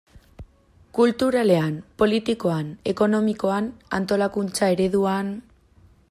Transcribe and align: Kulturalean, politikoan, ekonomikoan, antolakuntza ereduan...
Kulturalean, 0.99 1.75
politikoan, 2.03 2.71
ekonomikoan, 2.93 3.67
antolakuntza 3.99 4.71
ereduan... 4.77 5.29